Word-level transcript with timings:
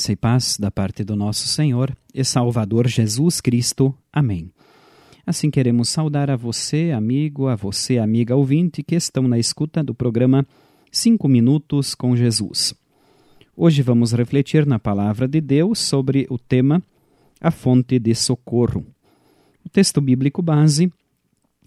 Graça 0.00 0.12
e 0.12 0.16
paz 0.16 0.56
da 0.58 0.70
parte 0.70 1.04
do 1.04 1.14
nosso 1.14 1.46
Senhor 1.46 1.94
e 2.14 2.24
Salvador 2.24 2.88
Jesus 2.88 3.38
Cristo. 3.38 3.94
Amém. 4.10 4.50
Assim 5.26 5.50
queremos 5.50 5.90
saudar 5.90 6.30
a 6.30 6.36
você, 6.36 6.90
amigo, 6.90 7.48
a 7.48 7.54
você, 7.54 7.98
amiga 7.98 8.34
ouvinte, 8.34 8.82
que 8.82 8.94
estão 8.94 9.28
na 9.28 9.38
escuta 9.38 9.84
do 9.84 9.94
programa 9.94 10.46
Cinco 10.90 11.28
Minutos 11.28 11.94
com 11.94 12.16
Jesus. 12.16 12.72
Hoje 13.54 13.82
vamos 13.82 14.12
refletir 14.12 14.64
na 14.64 14.78
palavra 14.78 15.28
de 15.28 15.38
Deus 15.38 15.78
sobre 15.80 16.26
o 16.30 16.38
tema 16.38 16.82
A 17.38 17.50
Fonte 17.50 17.98
de 17.98 18.14
Socorro. 18.14 18.82
O 19.62 19.68
texto 19.68 20.00
bíblico 20.00 20.40
base, 20.40 20.90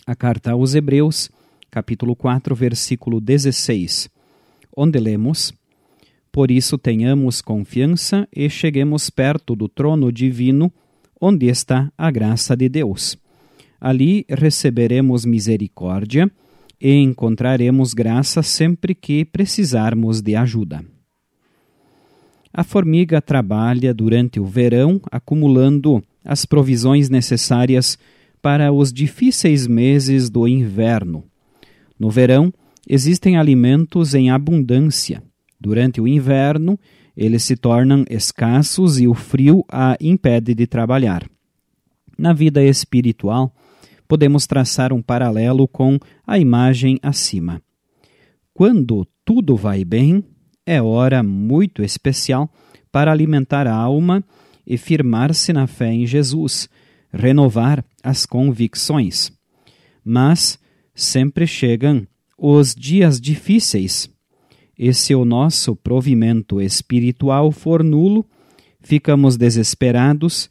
a 0.08 0.16
carta 0.16 0.54
aos 0.54 0.74
Hebreus, 0.74 1.30
capítulo 1.70 2.16
4, 2.16 2.56
versículo 2.56 3.22
16, 3.22 4.10
onde 4.76 4.98
lemos 4.98 5.54
por 6.34 6.50
isso, 6.50 6.80
tenhamos 6.80 7.42
confiança 7.42 8.28
e 8.36 8.50
cheguemos 8.50 9.08
perto 9.08 9.56
do 9.56 9.70
trono 9.70 10.12
divino, 10.12 10.74
onde 11.22 11.46
está 11.46 11.94
a 11.96 12.10
graça 12.10 12.58
de 12.58 12.68
Deus. 12.68 13.16
Ali 13.80 14.26
receberemos 14.28 15.26
misericórdia 15.26 16.32
e 16.82 16.96
encontraremos 16.96 17.94
graça 17.94 18.42
sempre 18.42 18.96
que 18.96 19.24
precisarmos 19.24 20.24
de 20.24 20.36
ajuda. 20.36 20.84
A 22.52 22.64
formiga 22.64 23.22
trabalha 23.22 23.94
durante 23.94 24.40
o 24.40 24.46
verão 24.46 25.00
acumulando 25.12 26.04
as 26.26 26.48
provisões 26.48 27.12
necessárias 27.12 27.96
para 28.42 28.72
os 28.72 28.92
difíceis 28.92 29.68
meses 29.68 30.32
do 30.32 30.48
inverno. 30.48 31.26
No 32.00 32.10
verão, 32.10 32.52
existem 32.90 33.38
alimentos 33.38 34.16
em 34.16 34.32
abundância 34.32 35.22
Durante 35.64 36.02
o 36.02 36.08
inverno, 36.10 36.78
eles 37.16 37.42
se 37.42 37.56
tornam 37.56 38.04
escassos 38.10 39.00
e 39.00 39.08
o 39.08 39.14
frio 39.14 39.64
a 39.72 39.96
impede 40.02 40.54
de 40.54 40.68
trabalhar. 40.68 41.26
Na 42.18 42.34
vida 42.34 42.62
espiritual, 42.62 43.56
podemos 44.06 44.46
traçar 44.46 44.92
um 44.92 45.02
paralelo 45.02 45.66
com 45.66 45.98
a 46.28 46.38
imagem 46.38 47.00
acima. 47.02 47.62
Quando 48.54 49.08
tudo 49.24 49.56
vai 49.56 49.86
bem, 49.86 50.22
é 50.66 50.82
hora 50.82 51.24
muito 51.24 51.82
especial 51.82 52.52
para 52.92 53.10
alimentar 53.10 53.66
a 53.66 53.74
alma 53.74 54.22
e 54.68 54.78
firmar-se 54.78 55.54
na 55.54 55.66
fé 55.66 55.94
em 55.94 56.06
Jesus, 56.06 56.68
renovar 57.10 57.86
as 58.04 58.26
convicções. 58.26 59.32
Mas 60.04 60.60
sempre 60.94 61.48
chegam 61.48 62.06
os 62.38 62.76
dias 62.76 63.22
difíceis 63.22 64.13
e 64.78 64.94
se 64.94 65.14
o 65.14 65.24
nosso 65.24 65.76
provimento 65.76 66.62
espiritual 66.62 67.52
for 67.52 67.84
nulo, 67.84 68.26
ficamos 68.82 69.38
desesperados 69.38 70.50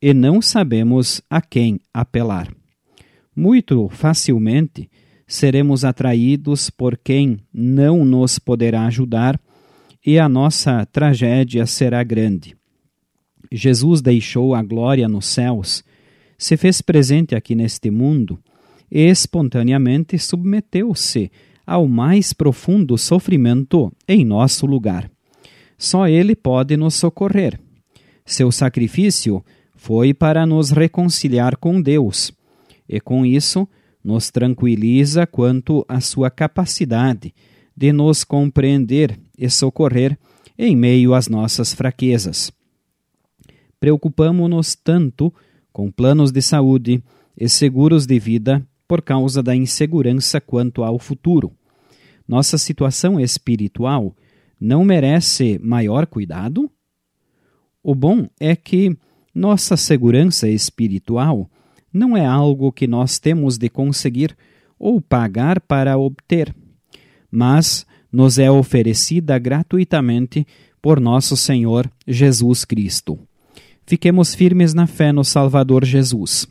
e 0.00 0.14
não 0.14 0.40
sabemos 0.40 1.20
a 1.28 1.40
quem 1.40 1.80
apelar. 1.92 2.52
Muito 3.34 3.88
facilmente 3.88 4.88
seremos 5.26 5.84
atraídos 5.84 6.70
por 6.70 6.96
quem 6.96 7.38
não 7.52 8.04
nos 8.04 8.38
poderá 8.38 8.86
ajudar 8.86 9.40
e 10.04 10.18
a 10.18 10.28
nossa 10.28 10.84
tragédia 10.86 11.66
será 11.66 12.02
grande. 12.04 12.56
Jesus 13.50 14.02
deixou 14.02 14.54
a 14.54 14.62
glória 14.62 15.08
nos 15.08 15.26
céus, 15.26 15.82
se 16.36 16.56
fez 16.56 16.82
presente 16.82 17.34
aqui 17.34 17.54
neste 17.54 17.90
mundo 17.90 18.38
e 18.90 19.00
espontaneamente 19.00 20.18
submeteu-se 20.18 21.30
ao 21.66 21.88
mais 21.88 22.32
profundo 22.32 22.96
sofrimento 22.98 23.92
em 24.06 24.24
nosso 24.24 24.66
lugar. 24.66 25.10
Só 25.78 26.08
Ele 26.08 26.34
pode 26.34 26.76
nos 26.76 26.94
socorrer. 26.94 27.58
Seu 28.24 28.50
sacrifício 28.50 29.44
foi 29.76 30.14
para 30.14 30.46
nos 30.46 30.70
reconciliar 30.70 31.56
com 31.56 31.80
Deus, 31.80 32.32
e 32.88 33.00
com 33.00 33.24
isso 33.24 33.68
nos 34.02 34.30
tranquiliza 34.30 35.26
quanto 35.26 35.84
à 35.88 36.00
sua 36.00 36.30
capacidade 36.30 37.34
de 37.76 37.92
nos 37.92 38.24
compreender 38.24 39.18
e 39.38 39.50
socorrer 39.50 40.18
em 40.58 40.76
meio 40.76 41.14
às 41.14 41.28
nossas 41.28 41.74
fraquezas. 41.74 42.52
Preocupamos-nos 43.80 44.74
tanto 44.74 45.32
com 45.72 45.90
planos 45.90 46.30
de 46.30 46.40
saúde 46.40 47.02
e 47.36 47.48
seguros 47.48 48.06
de 48.06 48.18
vida 48.18 48.66
por 48.86 49.02
causa 49.02 49.42
da 49.42 49.54
insegurança 49.54 50.40
quanto 50.40 50.82
ao 50.82 50.98
futuro. 50.98 51.52
Nossa 52.26 52.58
situação 52.58 53.20
espiritual 53.20 54.14
não 54.60 54.84
merece 54.84 55.58
maior 55.62 56.06
cuidado? 56.06 56.70
O 57.82 57.94
bom 57.94 58.28
é 58.40 58.56
que 58.56 58.96
nossa 59.34 59.76
segurança 59.76 60.48
espiritual 60.48 61.50
não 61.92 62.16
é 62.16 62.24
algo 62.24 62.72
que 62.72 62.86
nós 62.86 63.18
temos 63.18 63.58
de 63.58 63.68
conseguir 63.68 64.36
ou 64.78 65.00
pagar 65.00 65.60
para 65.60 65.98
obter, 65.98 66.54
mas 67.30 67.86
nos 68.10 68.38
é 68.38 68.50
oferecida 68.50 69.38
gratuitamente 69.38 70.46
por 70.80 71.00
nosso 71.00 71.36
Senhor 71.36 71.90
Jesus 72.06 72.64
Cristo. 72.64 73.18
Fiquemos 73.86 74.34
firmes 74.34 74.72
na 74.72 74.86
fé 74.86 75.12
no 75.12 75.24
Salvador 75.24 75.84
Jesus. 75.84 76.48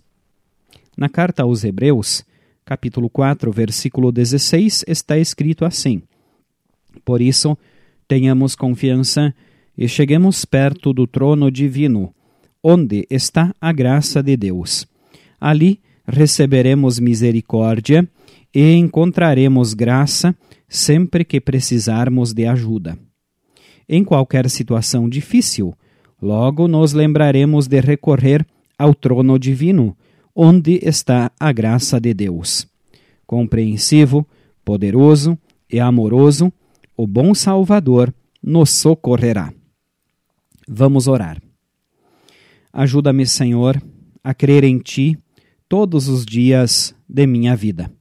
Na 0.96 1.10
carta 1.10 1.42
aos 1.42 1.64
Hebreus, 1.64 2.24
capítulo 2.64 3.10
4, 3.10 3.52
versículo 3.52 4.12
16, 4.12 4.86
está 4.88 5.18
escrito 5.18 5.66
assim: 5.66 6.04
Por 7.04 7.20
isso, 7.20 7.58
tenhamos 8.08 8.56
confiança 8.56 9.34
e 9.76 9.88
cheguemos 9.88 10.46
perto 10.46 10.94
do 10.94 11.08
trono 11.08 11.50
divino, 11.50 12.14
onde 12.62 13.08
está 13.10 13.56
a 13.60 13.72
graça 13.72 14.22
de 14.22 14.38
Deus. 14.38 14.88
Ali 15.42 15.82
receberemos 16.08 17.00
misericórdia 17.00 18.08
e 18.54 18.74
encontraremos 18.74 19.74
graça 19.74 20.36
sempre 20.70 21.26
que 21.26 21.42
precisarmos 21.42 22.34
de 22.34 22.46
ajuda. 22.46 22.98
Em 23.90 24.04
qualquer 24.04 24.48
situação 24.48 25.10
difícil, 25.10 25.74
logo 26.22 26.68
nos 26.68 26.94
lembraremos 26.94 27.68
de 27.68 27.82
recorrer 27.82 28.46
ao 28.78 28.94
trono 28.94 29.40
divino 29.40 29.98
onde 30.36 30.80
está 30.82 31.32
a 31.40 31.52
graça 31.52 32.00
de 32.00 32.14
Deus. 32.14 32.68
Compreensivo, 33.26 34.28
poderoso 34.64 35.38
e 35.72 35.80
amoroso, 35.80 36.52
o 36.96 37.08
bom 37.08 37.34
Salvador 37.34 38.14
nos 38.42 38.70
socorrerá. 38.70 39.54
Vamos 40.68 41.08
orar. 41.08 41.42
Ajuda-me, 42.72 43.26
Senhor, 43.26 43.82
a 44.24 44.34
crer 44.34 44.64
em 44.64 44.80
Ti 44.80 45.18
todos 45.70 46.08
os 46.08 46.26
dias 46.26 46.96
de 47.08 47.28
minha 47.28 47.56
vida. 47.56 47.92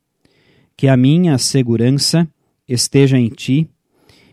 Que 0.76 0.88
a 0.88 0.96
minha 0.96 1.36
segurança 1.38 2.28
esteja 2.68 3.18
em 3.18 3.28
Ti, 3.28 3.68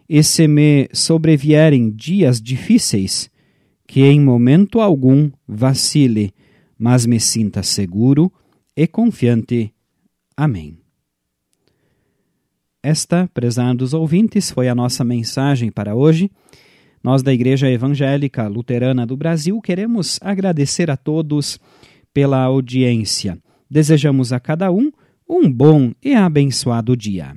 e 0.08 0.24
se 0.24 0.48
me 0.48 0.90
sobrevierem 0.92 1.92
dias 1.92 2.42
difíceis, 2.42 3.30
que 3.86 4.02
em 4.02 4.20
momento 4.20 4.80
algum 4.80 5.30
vacile 5.48 6.34
mas 6.80 7.06
me 7.06 7.20
sinta 7.20 7.62
seguro 7.62 8.32
e 8.76 8.88
confiante. 8.88 9.74
Amém. 10.38 10.78
Esta, 12.82 13.30
prezados 13.34 13.94
ouvintes, 13.94 14.50
foi 14.50 14.70
a 14.70 14.74
nossa 14.74 15.04
mensagem 15.04 15.70
para 15.70 15.94
hoje. 15.94 16.32
Nós 17.04 17.22
da 17.22 17.34
Igreja 17.34 17.70
Evangélica 17.70 18.48
Luterana 18.48 19.06
do 19.06 19.18
Brasil 19.18 19.60
queremos 19.62 20.18
agradecer 20.22 20.90
a 20.90 20.96
todos 20.96 21.60
pela 22.14 22.42
audiência. 22.42 23.38
Desejamos 23.70 24.32
a 24.32 24.40
cada 24.40 24.72
um 24.72 24.90
um 25.28 25.52
bom 25.52 25.94
e 26.02 26.16
abençoado 26.16 26.96
dia. 26.96 27.36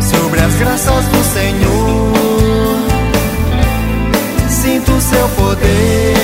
Sobre 0.00 0.40
as 0.40 0.54
graças 0.56 1.04
do 1.06 1.24
Senhor. 1.32 2.12
Sinto 4.48 5.00
seu 5.00 5.28
poder 5.28 6.15